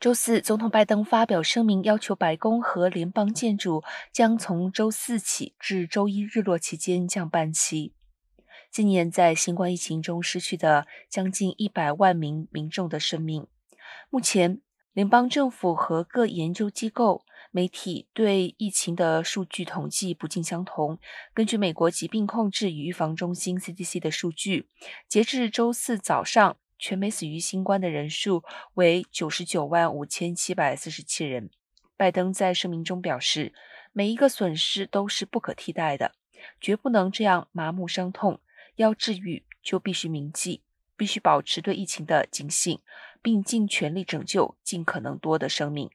[0.00, 7.92] 周四，总统拜登发表声明，要求白宫和联邦建筑将从周四起至周一日落期间降半旗。
[8.70, 13.46] 今年在新冠疫情中失去的将近一百万名民众的生命。
[14.08, 14.62] 目前，
[14.94, 20.98] 联邦政府和各研究机构、媒体对疫情的数据统计不尽相同。
[21.34, 24.70] 根据美国疾病控制与预防中心 （CDC） 的数据，
[25.06, 26.56] 截至周四早上。
[26.80, 28.42] 全美死于新冠的人数
[28.74, 31.50] 为九十九万五千七百四十七人。
[31.94, 33.52] 拜登在声明中表示，
[33.92, 36.14] 每一个损失都是不可替代的，
[36.58, 38.40] 绝不能这样麻木伤痛。
[38.76, 40.62] 要治愈，就必须铭记，
[40.96, 42.80] 必须保持对疫情的警醒，
[43.20, 45.90] 并尽全力拯救尽可能多的生命。